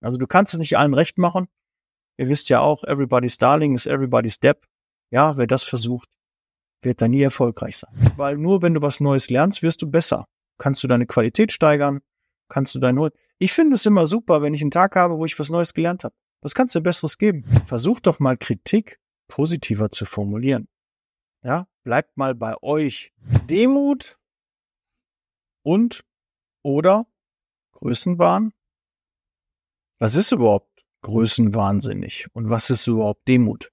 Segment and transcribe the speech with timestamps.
[0.00, 1.48] Also du kannst es nicht allen recht machen.
[2.16, 4.66] Ihr wisst ja auch, everybody's darling is everybody's depp.
[5.10, 6.08] Ja, wer das versucht,
[6.82, 7.94] wird da nie erfolgreich sein.
[8.16, 10.26] Weil nur wenn du was Neues lernst, wirst du besser.
[10.58, 12.00] Kannst du deine Qualität steigern,
[12.48, 12.98] kannst du dein
[13.38, 16.04] Ich finde es immer super, wenn ich einen Tag habe, wo ich was Neues gelernt
[16.04, 16.14] habe.
[16.40, 17.44] Was kannst du Besseres geben?
[17.66, 20.68] Versuch doch mal Kritik positiver zu formulieren.
[21.42, 23.12] Ja, bleibt mal bei euch.
[23.48, 24.18] Demut
[25.62, 26.04] und
[26.62, 27.06] oder
[27.72, 28.52] Größenwahn?
[30.00, 33.72] Was ist überhaupt größenwahnsinnig und was ist überhaupt Demut?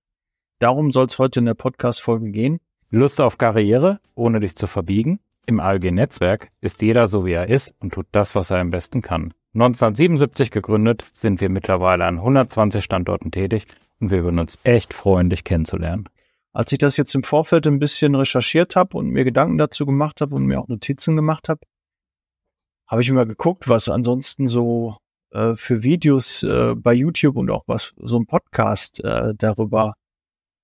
[0.58, 2.60] Darum soll es heute in der Podcast-Folge gehen.
[2.90, 5.20] Lust auf Karriere, ohne dich zu verbiegen?
[5.46, 9.04] Im ALG-Netzwerk ist jeder so, wie er ist und tut das, was er am besten
[9.04, 9.36] kann.
[9.54, 13.68] 1977 gegründet, sind wir mittlerweile an 120 Standorten tätig
[14.00, 16.10] und wir würden uns echt freuen, dich kennenzulernen.
[16.54, 20.22] Als ich das jetzt im Vorfeld ein bisschen recherchiert habe und mir Gedanken dazu gemacht
[20.22, 21.62] habe und mir auch Notizen gemacht habe,
[22.88, 24.98] habe ich immer geguckt, was ansonsten so
[25.36, 29.96] äh, für Videos äh, bei YouTube und auch was so ein Podcast äh, darüber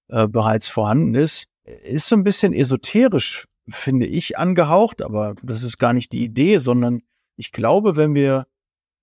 [0.07, 1.45] äh, bereits vorhanden ist.
[1.63, 6.57] Ist so ein bisschen esoterisch, finde ich, angehaucht, aber das ist gar nicht die Idee,
[6.57, 7.01] sondern
[7.35, 8.47] ich glaube, wenn wir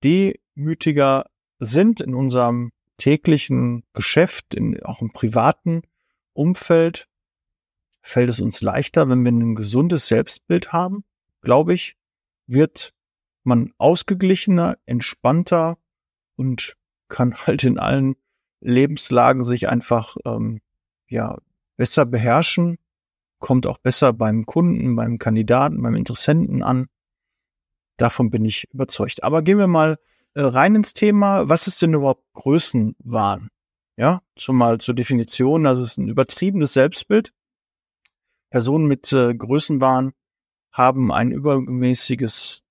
[0.03, 1.25] demütiger
[1.59, 5.83] sind in unserem täglichen Geschäft, in, auch im privaten
[6.33, 7.07] Umfeld,
[8.01, 11.03] fällt es uns leichter, wenn wir ein gesundes Selbstbild haben,
[11.41, 11.95] glaube ich,
[12.47, 12.93] wird
[13.43, 15.77] man ausgeglichener, entspannter
[16.35, 16.75] und
[17.07, 18.15] kann halt in allen
[18.61, 20.61] Lebenslagen sich einfach ähm,
[21.07, 21.37] ja
[21.77, 22.77] besser beherrschen,
[23.39, 26.87] kommt auch besser beim Kunden, beim Kandidaten, beim Interessenten an.
[27.97, 29.23] Davon bin ich überzeugt.
[29.23, 29.97] Aber gehen wir mal
[30.33, 31.49] äh, rein ins Thema.
[31.49, 33.49] Was ist denn überhaupt Größenwahn?
[33.97, 35.65] Ja, zumal zur Definition.
[35.65, 37.33] Also es ist ein übertriebenes Selbstbild.
[38.49, 40.13] Personen mit äh, Größenwahn
[40.71, 42.61] haben ein übermäßiges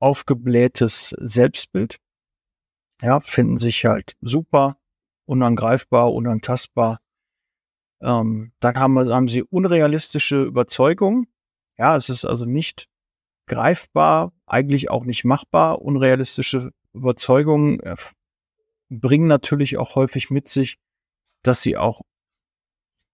[0.00, 1.98] aufgeblähtes Selbstbild.
[3.00, 4.76] Ja, finden sich halt super,
[5.26, 7.00] unangreifbar, unantastbar.
[8.00, 11.26] Ähm, dann haben, haben sie unrealistische Überzeugungen.
[11.76, 12.88] Ja, es ist also nicht
[13.46, 15.82] greifbar, eigentlich auch nicht machbar.
[15.82, 17.96] Unrealistische Überzeugungen äh,
[18.90, 20.78] bringen natürlich auch häufig mit sich,
[21.42, 22.02] dass sie auch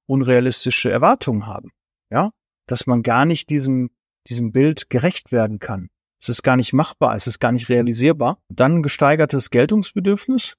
[0.06, 1.70] unrealistische Erwartungen haben.
[2.10, 2.30] Ja,
[2.66, 3.90] dass man gar nicht diesem,
[4.28, 5.88] diesem Bild gerecht werden kann.
[6.20, 8.42] Es ist gar nicht machbar, es ist gar nicht realisierbar.
[8.48, 10.56] Dann gesteigertes Geltungsbedürfnis.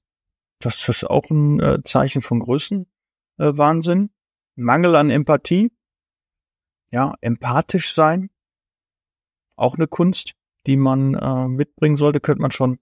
[0.58, 4.04] Das ist auch ein äh, Zeichen von Größenwahnsinn.
[4.04, 4.08] Äh,
[4.56, 5.70] Mangel an Empathie.
[6.90, 8.30] Ja, empathisch sein.
[9.56, 10.32] Auch eine Kunst,
[10.66, 12.20] die man äh, mitbringen sollte.
[12.20, 12.78] Könnte man schon,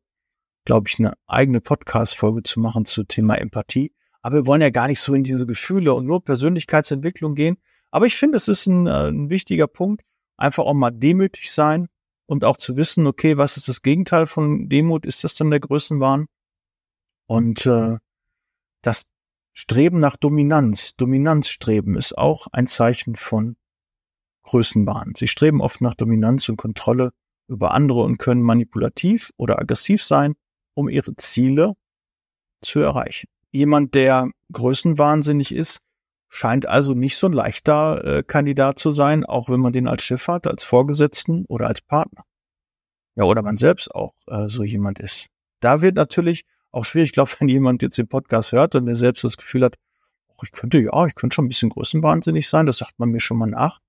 [0.65, 3.95] glaube ich, eine eigene Podcast-Folge zu machen zu Thema Empathie.
[4.23, 7.59] Aber wir wollen ja gar nicht so in diese Gefühle und nur Persönlichkeitsentwicklung gehen.
[7.91, 10.03] Aber ich finde, es ist ein, ein wichtiger Punkt.
[10.37, 11.89] Einfach auch mal demütig sein,
[12.31, 15.05] und auch zu wissen, okay, was ist das Gegenteil von Demut?
[15.05, 16.27] Ist das dann der Größenwahn?
[17.27, 17.99] Und äh,
[18.83, 19.03] das
[19.53, 23.57] Streben nach Dominanz, Dominanzstreben ist auch ein Zeichen von
[24.45, 25.15] Größenwahn.
[25.17, 27.11] Sie streben oft nach Dominanz und Kontrolle
[27.49, 30.35] über andere und können manipulativ oder aggressiv sein,
[30.75, 31.75] um ihre Ziele
[32.63, 33.29] zu erreichen.
[33.51, 35.81] Jemand, der größenwahnsinnig ist,
[36.31, 40.05] scheint also nicht so ein leichter äh, Kandidat zu sein, auch wenn man den als
[40.05, 42.25] Chef hat, als Vorgesetzten oder als Partner.
[43.17, 45.27] Ja, oder man selbst auch äh, so jemand ist.
[45.59, 48.97] Da wird natürlich auch schwierig, ich glaube, wenn jemand jetzt den Podcast hört und der
[48.97, 49.75] selbst das Gefühl hat,
[50.29, 53.21] oh, ich könnte ja, ich könnte schon ein bisschen größenwahnsinnig sein, das sagt man mir
[53.21, 53.81] schon mal nach.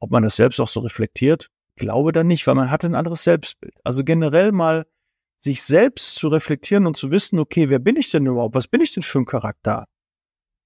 [0.00, 3.22] Ob man das selbst auch so reflektiert, glaube da nicht, weil man hat ein anderes
[3.22, 3.74] Selbstbild.
[3.84, 4.84] Also generell mal
[5.38, 8.56] sich selbst zu reflektieren und zu wissen, okay, wer bin ich denn überhaupt?
[8.56, 9.86] Was bin ich denn für ein Charakter?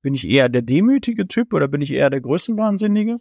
[0.02, 3.18] Bin ich eher der demütige Typ oder bin ich eher der Größenwahnsinnige?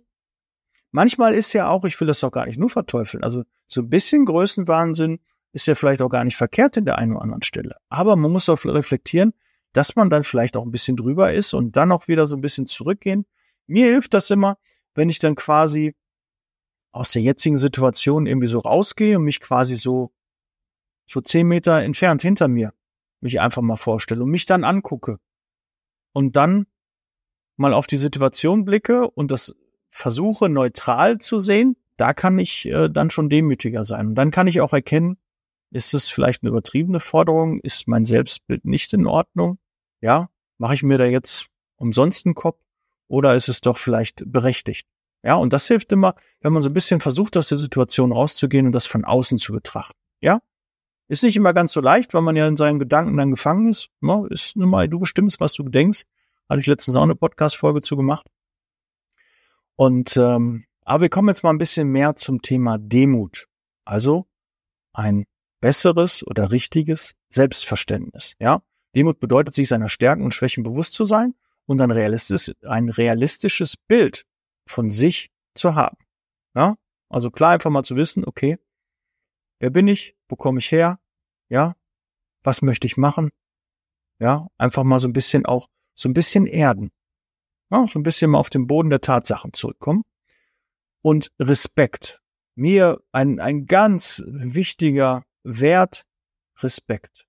[0.91, 3.89] Manchmal ist ja auch, ich will das doch gar nicht nur verteufeln, also so ein
[3.89, 5.19] bisschen Größenwahnsinn
[5.53, 7.77] ist ja vielleicht auch gar nicht verkehrt in der einen oder anderen Stelle.
[7.89, 9.33] Aber man muss auch reflektieren,
[9.73, 12.41] dass man dann vielleicht auch ein bisschen drüber ist und dann auch wieder so ein
[12.41, 13.25] bisschen zurückgehen.
[13.65, 14.57] Mir hilft das immer,
[14.93, 15.95] wenn ich dann quasi
[16.91, 20.13] aus der jetzigen Situation irgendwie so rausgehe und mich quasi so,
[21.07, 22.73] so zehn Meter entfernt hinter mir
[23.19, 25.19] mich einfach mal vorstelle und mich dann angucke
[26.17, 26.65] und dann
[27.57, 29.55] mal auf die Situation blicke und das
[29.91, 34.07] versuche neutral zu sehen, da kann ich äh, dann schon demütiger sein.
[34.07, 35.19] Und dann kann ich auch erkennen,
[35.69, 37.59] ist es vielleicht eine übertriebene Forderung?
[37.59, 39.59] Ist mein Selbstbild nicht in Ordnung?
[40.01, 42.59] Ja, mache ich mir da jetzt umsonst einen Kopf
[43.07, 44.87] oder ist es doch vielleicht berechtigt?
[45.21, 48.65] Ja, und das hilft immer, wenn man so ein bisschen versucht, aus der Situation rauszugehen
[48.65, 49.99] und das von außen zu betrachten.
[50.19, 50.39] Ja,
[51.07, 53.89] ist nicht immer ganz so leicht, weil man ja in seinen Gedanken dann gefangen ist.
[54.01, 56.03] Ja, ist nun mal, du bestimmst, was du denkst.
[56.49, 58.27] Hatte ich letztens auch eine Podcast-Folge zu gemacht.
[59.75, 63.47] Und ähm, aber wir kommen jetzt mal ein bisschen mehr zum Thema Demut.
[63.85, 64.25] Also
[64.93, 65.25] ein
[65.59, 68.33] besseres oder richtiges Selbstverständnis.
[68.39, 68.61] Ja,
[68.95, 73.75] Demut bedeutet, sich seiner Stärken und Schwächen bewusst zu sein und ein, realistisch, ein realistisches
[73.75, 74.25] Bild
[74.65, 75.97] von sich zu haben.
[76.55, 76.75] Ja,
[77.09, 78.57] also klar einfach mal zu wissen, okay,
[79.59, 80.99] wer bin ich, wo komme ich her,
[81.49, 81.75] ja,
[82.43, 83.29] was möchte ich machen,
[84.19, 86.91] ja, einfach mal so ein bisschen auch, so ein bisschen erden,
[87.71, 90.03] ja, so ein bisschen mal auf den Boden der Tatsachen zurückkommen
[91.01, 92.21] und Respekt.
[92.55, 96.03] Mir ein, ein ganz wichtiger Wert,
[96.59, 97.27] Respekt.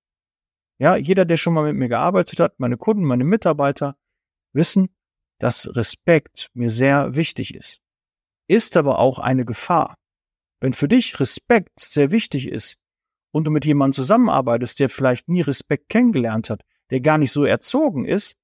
[0.79, 3.95] Ja, jeder, der schon mal mit mir gearbeitet hat, meine Kunden, meine Mitarbeiter,
[4.53, 4.89] wissen,
[5.37, 7.79] dass Respekt mir sehr wichtig ist.
[8.47, 9.95] Ist aber auch eine Gefahr.
[10.59, 12.78] Wenn für dich Respekt sehr wichtig ist
[13.31, 17.43] und du mit jemandem zusammenarbeitest, der vielleicht nie Respekt kennengelernt hat, der gar nicht so
[17.43, 18.37] erzogen ist,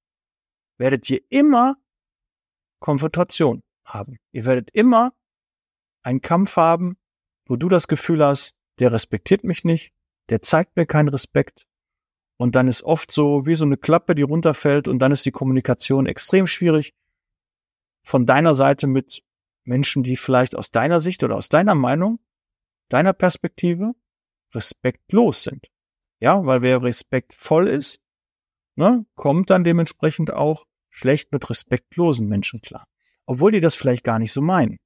[0.78, 1.76] werdet ihr immer
[2.78, 4.18] Konfrontation haben.
[4.32, 5.12] Ihr werdet immer
[6.02, 6.96] einen Kampf haben,
[7.46, 9.92] wo du das Gefühl hast, der respektiert mich nicht,
[10.28, 11.66] der zeigt mir keinen Respekt.
[12.36, 15.30] Und dann ist oft so wie so eine Klappe, die runterfällt und dann ist die
[15.30, 16.94] Kommunikation extrem schwierig
[18.02, 19.22] von deiner Seite mit
[19.64, 22.20] Menschen, die vielleicht aus deiner Sicht oder aus deiner Meinung,
[22.88, 23.94] deiner Perspektive
[24.56, 25.68] respektlos sind.
[26.18, 28.00] Ja, weil wer respektvoll ist,
[28.74, 32.88] ne, kommt dann dementsprechend auch schlecht mit respektlosen Menschen klar.
[33.26, 34.78] Obwohl die das vielleicht gar nicht so meinen.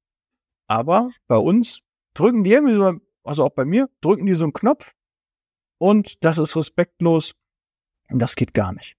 [0.67, 1.81] Aber bei uns
[2.15, 4.93] drücken die irgendwie so, also auch bei mir, drücken die so einen Knopf
[5.79, 7.35] und das ist respektlos
[8.11, 8.97] und das geht gar nicht.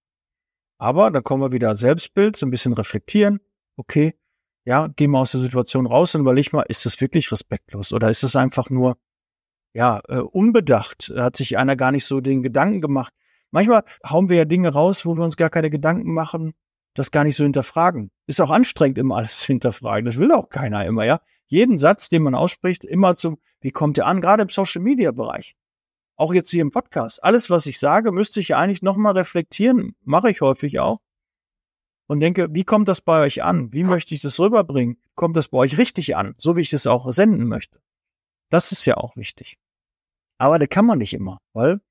[0.77, 3.39] Aber da kommen wir wieder Selbstbild, so ein bisschen reflektieren.
[3.75, 4.15] Okay,
[4.65, 8.09] ja, geh mal aus der Situation raus und überleg mal, ist das wirklich respektlos oder
[8.09, 8.97] ist es einfach nur,
[9.73, 11.11] ja, äh, unbedacht?
[11.15, 13.13] Da hat sich einer gar nicht so den Gedanken gemacht.
[13.51, 16.53] Manchmal hauen wir ja Dinge raus, wo wir uns gar keine Gedanken machen,
[16.93, 18.11] das gar nicht so hinterfragen.
[18.27, 20.05] Ist auch anstrengend, immer alles zu hinterfragen.
[20.05, 21.19] Das will auch keiner immer, ja.
[21.45, 24.21] Jeden Satz, den man ausspricht, immer zum, wie kommt der an?
[24.21, 25.55] Gerade im Social Media Bereich.
[26.15, 27.23] Auch jetzt hier im Podcast.
[27.23, 29.95] Alles, was ich sage, müsste ich ja eigentlich nochmal reflektieren.
[30.03, 30.99] Mache ich häufig auch.
[32.07, 33.71] Und denke, wie kommt das bei euch an?
[33.71, 34.97] Wie möchte ich das rüberbringen?
[35.15, 36.35] Kommt das bei euch richtig an?
[36.37, 37.79] So wie ich es auch senden möchte.
[38.51, 39.57] Das ist ja auch wichtig.
[40.37, 41.81] Aber da kann man nicht immer, weil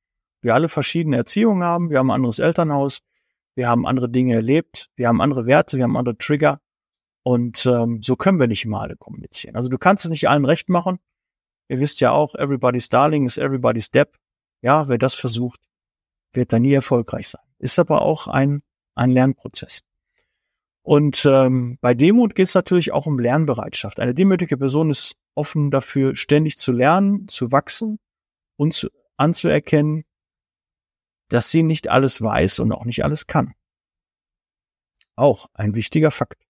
[0.42, 1.90] wir alle verschiedene Erziehungen haben.
[1.90, 3.00] Wir haben ein anderes Elternhaus
[3.60, 6.60] wir haben andere Dinge erlebt, wir haben andere Werte, wir haben andere Trigger
[7.22, 9.56] und ähm, so können wir nicht immer alle kommunizieren.
[9.56, 10.98] Also du kannst es nicht allen recht machen.
[11.68, 14.16] Ihr wisst ja auch, everybody's darling is everybody's depp.
[14.62, 15.60] Ja, wer das versucht,
[16.32, 17.42] wird da nie erfolgreich sein.
[17.58, 18.62] Ist aber auch ein,
[18.94, 19.82] ein Lernprozess.
[20.82, 24.00] Und ähm, bei Demut geht es natürlich auch um Lernbereitschaft.
[24.00, 27.98] Eine demütige Person ist offen dafür, ständig zu lernen, zu wachsen
[28.56, 30.04] und zu, anzuerkennen,
[31.28, 33.54] dass sie nicht alles weiß und auch nicht alles kann.
[35.16, 36.42] Auch ein wichtiger Fakt.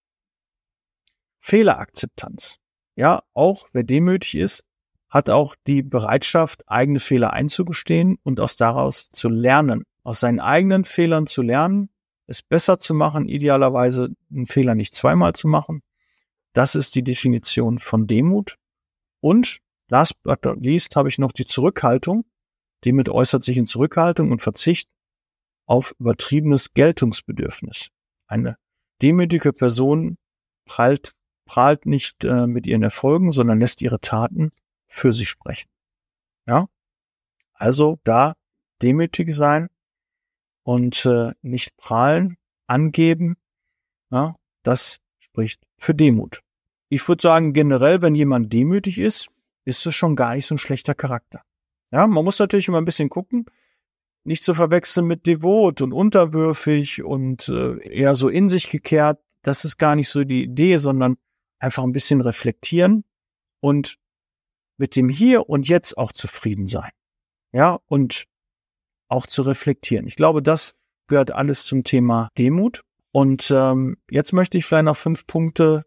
[1.39, 2.57] Fehlerakzeptanz.
[2.95, 4.63] Ja, auch wer demütig ist,
[5.09, 9.83] hat auch die Bereitschaft, eigene Fehler einzugestehen und aus daraus zu lernen.
[10.03, 11.89] Aus seinen eigenen Fehlern zu lernen,
[12.25, 15.81] es besser zu machen, idealerweise einen Fehler nicht zweimal zu machen.
[16.53, 18.57] Das ist die Definition von Demut.
[19.21, 22.25] Und last but not least habe ich noch die Zurückhaltung.
[22.83, 24.89] Demut äußert sich in Zurückhaltung und Verzicht
[25.65, 27.89] auf übertriebenes Geltungsbedürfnis.
[28.27, 28.57] Eine
[29.01, 30.17] demütige Person
[30.65, 31.13] prallt,
[31.45, 34.51] prahlt nicht äh, mit ihren Erfolgen, sondern lässt ihre Taten
[34.87, 35.69] für sich sprechen.
[36.47, 36.67] Ja?
[37.53, 38.33] Also da
[38.81, 39.69] demütig sein
[40.63, 42.37] und äh, nicht prahlen,
[42.67, 43.37] angeben,
[44.09, 46.41] ja, das spricht für Demut.
[46.93, 49.29] Ich würde sagen, generell, wenn jemand demütig ist,
[49.63, 51.41] ist es schon gar nicht so ein schlechter Charakter.
[51.89, 53.45] Ja, man muss natürlich immer ein bisschen gucken,
[54.25, 59.21] nicht zu verwechseln mit devot und unterwürfig und äh, eher so in sich gekehrt.
[59.41, 61.15] Das ist gar nicht so die Idee, sondern
[61.59, 63.05] einfach ein bisschen reflektieren
[63.61, 63.97] und
[64.75, 66.91] mit dem Hier und Jetzt auch zufrieden sein.
[67.53, 68.25] Ja, und
[69.07, 70.07] auch zu reflektieren.
[70.07, 70.75] Ich glaube, das
[71.07, 72.83] gehört alles zum Thema Demut.
[73.13, 75.85] Und ähm, jetzt möchte ich vielleicht noch fünf Punkte,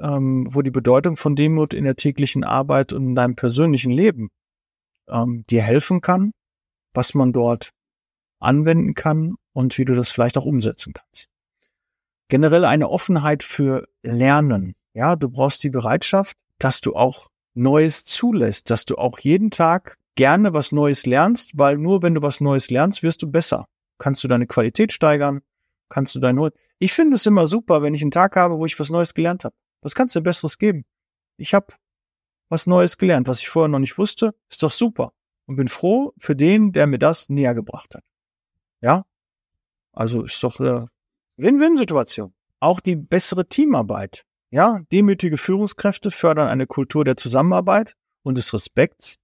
[0.00, 4.30] ähm, wo die Bedeutung von Demut in der täglichen Arbeit und in deinem persönlichen Leben
[5.08, 6.32] ähm, dir helfen kann,
[6.92, 7.70] was man dort
[8.38, 11.28] anwenden kann und wie du das vielleicht auch umsetzen kannst.
[12.28, 14.74] Generell eine Offenheit für Lernen.
[14.94, 19.98] Ja, du brauchst die Bereitschaft, dass du auch Neues zulässt, dass du auch jeden Tag
[20.14, 23.66] gerne was Neues lernst, weil nur wenn du was Neues lernst, wirst du besser.
[23.98, 25.40] Kannst du deine Qualität steigern,
[25.88, 28.78] kannst du deine Ich finde es immer super, wenn ich einen Tag habe, wo ich
[28.78, 29.54] was Neues gelernt habe.
[29.82, 30.84] Was kannst du Besseres geben?
[31.36, 31.74] Ich habe
[32.50, 35.12] was Neues gelernt, was ich vorher noch nicht wusste, ist doch super.
[35.46, 38.04] Und bin froh für den, der mir das näher gebracht hat.
[38.80, 39.04] Ja?
[39.92, 40.88] Also ist doch eine
[41.36, 42.34] Win-Win-Situation.
[42.60, 44.24] Auch die bessere Teamarbeit.
[44.50, 49.16] Ja, demütige Führungskräfte fördern eine Kultur der Zusammenarbeit und des Respekts.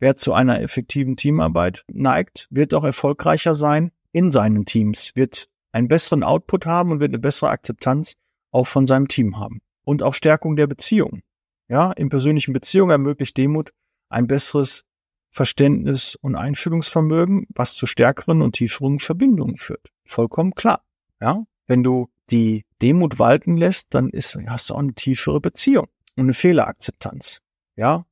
[0.00, 5.86] wer zu einer effektiven Teamarbeit neigt, wird auch erfolgreicher sein in seinen Teams, wird einen
[5.86, 8.16] besseren Output haben und wird eine bessere Akzeptanz
[8.50, 9.60] auch von seinem Team haben.
[9.84, 11.22] Und auch Stärkung der Beziehung.
[11.68, 13.72] Ja, in persönlichen Beziehungen ermöglicht Demut
[14.08, 14.84] ein besseres
[15.30, 19.88] Verständnis und Einfühlungsvermögen, was zu stärkeren und tieferen Verbindungen führt.
[20.04, 20.84] Vollkommen klar.
[21.20, 25.88] Ja, wenn du die Demut walten lässt, dann ist, hast du auch eine tiefere Beziehung
[26.16, 27.40] und eine Fehlerakzeptanz.
[27.76, 28.04] Ja,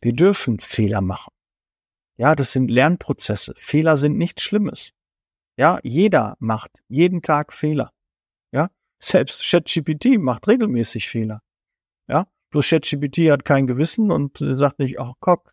[0.00, 1.32] wir dürfen Fehler machen.
[2.16, 3.54] Ja, das sind Lernprozesse.
[3.56, 4.92] Fehler sind nichts Schlimmes.
[5.56, 7.92] Ja, jeder macht jeden Tag Fehler.
[8.52, 8.70] Ja,
[9.00, 11.42] selbst ChatGPT macht regelmäßig Fehler.
[12.06, 15.52] Ja, bloß ChatGPT hat kein Gewissen und sagt nicht, ach Cock,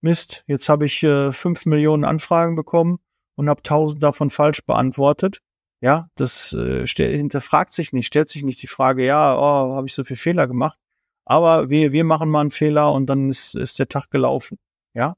[0.00, 1.30] Mist, jetzt habe ich äh,
[1.64, 2.98] Millionen Anfragen bekommen
[3.34, 5.40] und habe tausend davon falsch beantwortet.
[5.80, 9.94] Ja, das äh, hinterfragt sich nicht, stellt sich nicht die Frage, ja, oh, habe ich
[9.94, 10.78] so viel Fehler gemacht,
[11.24, 14.58] aber wir, wir machen mal einen Fehler und dann ist, ist der Tag gelaufen.
[14.94, 15.14] Ja,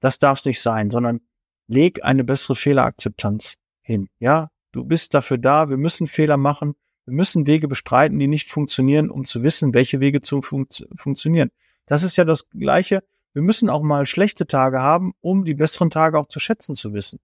[0.00, 1.20] das darf es nicht sein, sondern
[1.66, 4.08] leg eine bessere Fehlerakzeptanz hin.
[4.18, 8.50] Ja, du bist dafür da, wir müssen Fehler machen, wir müssen Wege bestreiten, die nicht
[8.50, 10.66] funktionieren, um zu wissen, welche Wege zu fun
[10.96, 11.50] funktionieren.
[11.86, 13.02] Das ist ja das Gleiche.
[13.32, 16.92] Wir müssen auch mal schlechte Tage haben, um die besseren Tage auch zu schätzen zu
[16.92, 17.18] wissen.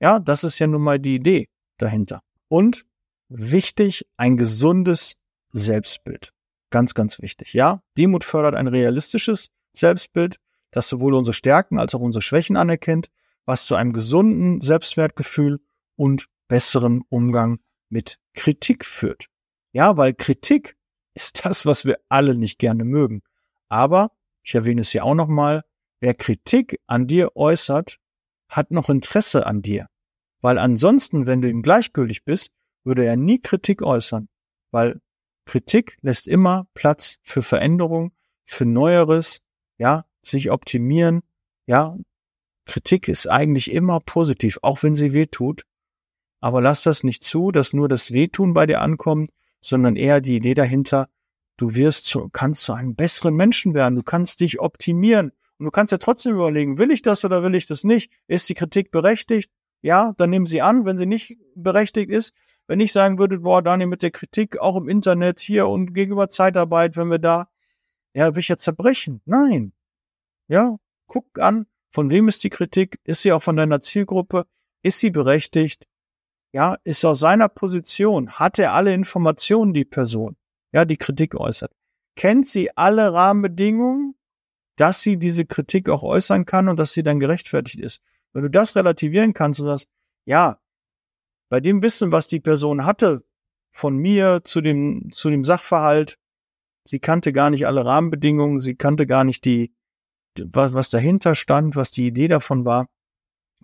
[0.00, 1.48] Ja, das ist ja nun mal die Idee
[1.78, 2.22] dahinter.
[2.48, 2.84] Und
[3.28, 5.16] wichtig, ein gesundes
[5.52, 6.32] Selbstbild.
[6.70, 7.52] Ganz, ganz wichtig.
[7.52, 10.38] Ja, Demut fördert ein realistisches Selbstbild,
[10.70, 13.08] das sowohl unsere Stärken als auch unsere Schwächen anerkennt,
[13.44, 15.60] was zu einem gesunden Selbstwertgefühl
[15.96, 17.60] und besseren Umgang
[17.94, 19.28] mit Kritik führt.
[19.72, 20.76] Ja, weil Kritik
[21.14, 23.22] ist das, was wir alle nicht gerne mögen.
[23.68, 24.10] Aber,
[24.42, 25.62] ich erwähne es hier auch nochmal,
[26.00, 28.00] wer Kritik an dir äußert,
[28.48, 29.86] hat noch Interesse an dir.
[30.40, 32.50] Weil ansonsten, wenn du ihm gleichgültig bist,
[32.82, 34.28] würde er nie Kritik äußern.
[34.72, 35.00] Weil
[35.46, 38.12] Kritik lässt immer Platz für Veränderung,
[38.44, 39.40] für Neueres,
[39.78, 41.22] ja, sich optimieren,
[41.66, 41.96] ja.
[42.66, 45.64] Kritik ist eigentlich immer positiv, auch wenn sie weh tut.
[46.44, 49.30] Aber lass das nicht zu, dass nur das Wehtun bei dir ankommt,
[49.62, 51.08] sondern eher die Idee dahinter,
[51.56, 55.32] du wirst zu, kannst zu einem besseren Menschen werden, du kannst dich optimieren.
[55.56, 58.12] Und du kannst ja trotzdem überlegen, will ich das oder will ich das nicht?
[58.26, 59.50] Ist die Kritik berechtigt?
[59.80, 60.84] Ja, dann nimm sie an.
[60.84, 62.34] Wenn sie nicht berechtigt ist,
[62.66, 66.28] wenn ich sagen würde, boah, Daniel, mit der Kritik auch im Internet hier und gegenüber
[66.28, 67.48] Zeitarbeit, wenn wir da,
[68.12, 69.22] ja, will ich ja zerbrechen.
[69.24, 69.72] Nein.
[70.48, 73.00] Ja, guck an, von wem ist die Kritik?
[73.04, 74.44] Ist sie auch von deiner Zielgruppe?
[74.82, 75.86] Ist sie berechtigt?
[76.54, 78.30] Ja, ist aus seiner Position?
[78.30, 80.36] Hat er alle Informationen, die Person?
[80.72, 81.72] Ja, die Kritik äußert.
[82.14, 84.14] Kennt sie alle Rahmenbedingungen,
[84.76, 88.02] dass sie diese Kritik auch äußern kann und dass sie dann gerechtfertigt ist?
[88.32, 89.88] Wenn du das relativieren kannst und das,
[90.26, 90.60] ja,
[91.48, 93.24] bei dem Wissen, was die Person hatte,
[93.72, 96.20] von mir zu dem, zu dem Sachverhalt,
[96.84, 99.74] sie kannte gar nicht alle Rahmenbedingungen, sie kannte gar nicht die,
[100.38, 102.86] was, was dahinter stand, was die Idee davon war.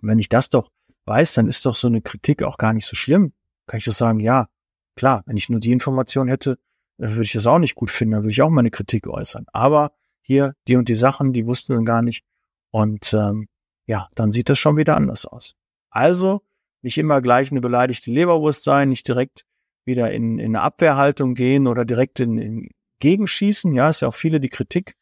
[0.01, 0.69] Wenn ich das doch
[1.05, 3.33] weiß, dann ist doch so eine Kritik auch gar nicht so schlimm.
[3.67, 4.47] Kann ich doch sagen, ja,
[4.95, 6.57] klar, wenn ich nur die Information hätte,
[6.97, 9.45] würde ich das auch nicht gut finden, dann würde ich auch meine Kritik äußern.
[9.53, 12.23] Aber hier die und die Sachen, die wussten dann gar nicht.
[12.69, 13.47] Und ähm,
[13.87, 15.55] ja, dann sieht das schon wieder anders aus.
[15.89, 16.41] Also
[16.81, 19.45] nicht immer gleich eine beleidigte Leberwurst sein, nicht direkt
[19.83, 23.73] wieder in, in eine Abwehrhaltung gehen oder direkt in, in Gegenschießen.
[23.73, 24.95] Ja, ist ja auch viele, die Kritik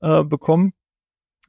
[0.00, 0.72] äh, bekommen,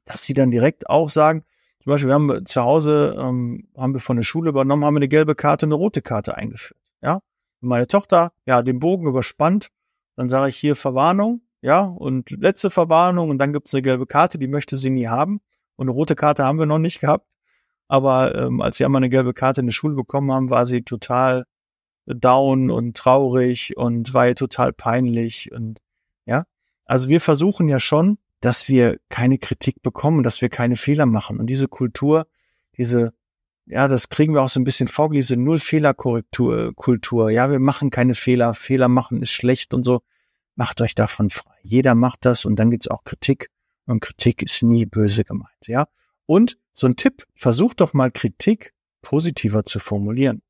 [0.06, 1.44] dass sie dann direkt auch sagen,
[1.88, 5.00] zum Beispiel, wir haben zu Hause, ähm, haben wir von der Schule übernommen, haben wir
[5.00, 6.78] eine gelbe Karte, eine rote Karte eingeführt.
[7.02, 7.22] Ja,
[7.62, 9.70] meine Tochter, ja, den Bogen überspannt,
[10.18, 14.38] dann sage ich hier Verwarnung, ja, und letzte Verwarnung und dann gibt's eine gelbe Karte,
[14.38, 15.40] die möchte sie nie haben.
[15.78, 17.26] Und eine rote Karte haben wir noch nicht gehabt.
[17.88, 20.82] Aber ähm, als sie einmal eine gelbe Karte in der Schule bekommen haben, war sie
[20.82, 21.46] total
[22.06, 25.80] down und traurig und war ihr total peinlich und
[26.26, 26.44] ja.
[26.84, 31.40] Also wir versuchen ja schon, dass wir keine Kritik bekommen, dass wir keine Fehler machen.
[31.40, 32.28] Und diese Kultur,
[32.78, 33.14] diese,
[33.66, 37.32] ja, das kriegen wir auch so ein bisschen vorgelegt, diese Null-Fehler-Korrektur, Kultur.
[37.32, 40.02] Ja, wir machen keine Fehler, Fehler machen ist schlecht und so.
[40.56, 41.56] Macht euch davon frei.
[41.64, 43.50] Jeder macht das und dann gibt's auch Kritik.
[43.86, 45.88] Und Kritik ist nie böse gemeint, ja.
[46.26, 50.42] Und so ein Tipp, versucht doch mal Kritik positiver zu formulieren.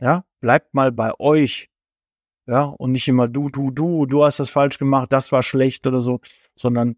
[0.00, 1.68] Ja, bleibt mal bei euch.
[2.46, 5.86] Ja, und nicht immer du, du, du, du hast das falsch gemacht, das war schlecht
[5.86, 6.20] oder so,
[6.54, 6.96] sondern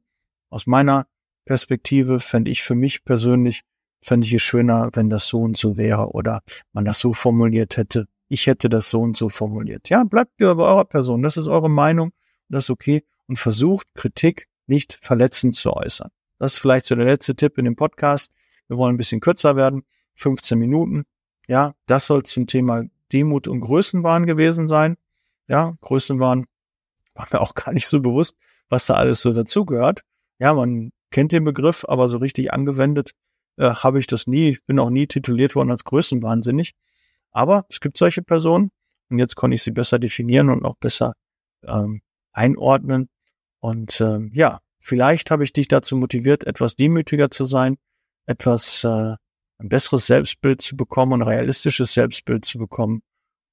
[0.52, 1.06] aus meiner
[1.44, 3.62] Perspektive fände ich für mich persönlich,
[4.02, 6.42] fände ich es schöner, wenn das so und so wäre oder
[6.72, 8.06] man das so formuliert hätte.
[8.28, 9.88] Ich hätte das so und so formuliert.
[9.88, 11.22] Ja, bleibt bei eurer Person.
[11.22, 12.12] Das ist eure Meinung.
[12.48, 13.02] Das ist okay.
[13.26, 16.10] Und versucht, Kritik nicht verletzend zu äußern.
[16.38, 18.32] Das ist vielleicht so der letzte Tipp in dem Podcast.
[18.68, 19.84] Wir wollen ein bisschen kürzer werden.
[20.16, 21.04] 15 Minuten.
[21.48, 24.96] Ja, das soll zum Thema Demut und Größenwahn gewesen sein.
[25.48, 26.46] Ja, Größenwahn
[27.14, 28.36] war mir auch gar nicht so bewusst,
[28.68, 30.04] was da alles so dazugehört.
[30.38, 33.12] Ja, man kennt den Begriff, aber so richtig angewendet
[33.56, 34.58] äh, habe ich das nie.
[34.66, 36.72] Bin auch nie tituliert worden als Größenwahnsinnig.
[37.30, 38.70] Aber es gibt solche Personen
[39.10, 41.14] und jetzt konnte ich sie besser definieren und auch besser
[41.64, 43.08] ähm, einordnen.
[43.60, 47.76] Und ähm, ja, vielleicht habe ich dich dazu motiviert, etwas demütiger zu sein,
[48.26, 49.14] etwas äh,
[49.58, 53.02] ein besseres Selbstbild zu bekommen und ein realistisches Selbstbild zu bekommen.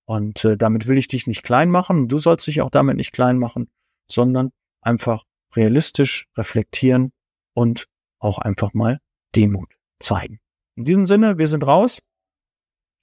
[0.06, 2.08] Und äh, damit will ich dich nicht klein machen.
[2.08, 3.70] Du sollst dich auch damit nicht klein machen,
[4.10, 4.50] sondern
[4.82, 5.24] einfach
[5.56, 7.12] realistisch reflektieren
[7.54, 7.88] und
[8.20, 9.00] auch einfach mal
[9.36, 10.40] Demut zeigen.
[10.76, 12.02] In diesem Sinne, wir sind raus.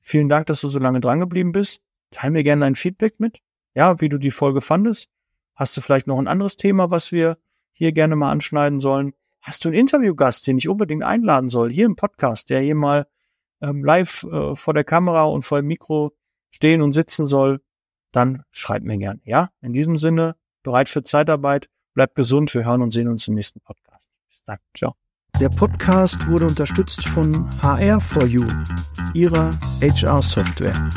[0.00, 1.80] Vielen Dank, dass du so lange dran geblieben bist.
[2.10, 3.40] Teil mir gerne dein Feedback mit.
[3.74, 5.08] Ja, wie du die Folge fandest.
[5.54, 7.38] Hast du vielleicht noch ein anderes Thema, was wir
[7.72, 9.14] hier gerne mal anschneiden sollen?
[9.40, 13.06] Hast du einen Interviewgast, den ich unbedingt einladen soll, hier im Podcast, der hier mal
[13.60, 16.12] ähm, live äh, vor der Kamera und vor dem Mikro
[16.50, 17.60] stehen und sitzen soll?
[18.12, 19.20] Dann schreib mir gern.
[19.24, 21.68] Ja, in diesem Sinne, bereit für Zeitarbeit.
[21.96, 24.10] Bleibt gesund, wir hören und sehen uns im nächsten Podcast.
[24.28, 24.92] Bis dann, ciao.
[25.40, 28.46] Der Podcast wurde unterstützt von HR4U,
[29.14, 30.90] ihrer HR-Software.